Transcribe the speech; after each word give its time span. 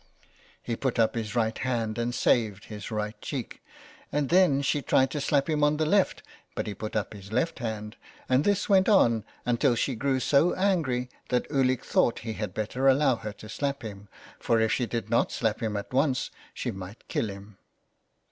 He 0.63 0.75
put 0.75 0.97
up 0.97 1.13
his 1.13 1.35
right 1.35 1.55
hand 1.55 1.99
and 1.99 2.15
saved 2.15 2.65
his 2.65 2.89
right 2.89 3.21
cheek, 3.21 3.63
and 4.11 4.29
then 4.29 4.63
she 4.63 4.81
tried 4.81 5.11
to 5.11 5.21
slap 5.21 5.47
him 5.47 5.63
on 5.63 5.77
the 5.77 5.85
left, 5.85 6.23
but 6.55 6.65
he 6.65 6.73
put 6.73 6.95
up 6.95 7.13
his 7.13 7.31
left 7.31 7.59
hand, 7.59 7.97
and 8.27 8.43
this 8.43 8.67
went 8.67 8.89
on 8.89 9.23
until 9.45 9.75
she 9.75 9.93
grew 9.93 10.19
so 10.19 10.55
angry 10.55 11.07
that 11.29 11.47
Ulick 11.51 11.85
thought 11.85 12.17
he 12.25 12.33
had 12.33 12.55
better 12.55 12.87
allow 12.87 13.17
her 13.17 13.33
to 13.33 13.47
slap 13.47 13.83
him, 13.83 14.07
for 14.39 14.59
if 14.59 14.71
she 14.71 14.87
did 14.87 15.11
not 15.11 15.31
slap 15.31 15.61
him 15.61 15.77
at 15.77 15.93
once 15.93 16.31
she 16.51 16.71
might 16.71 17.07
kill 17.07 17.29
him. 17.29 17.57